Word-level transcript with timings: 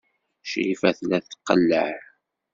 Crifa 0.49 0.89
tella 0.97 1.19
tqelleɛ. 1.21 1.91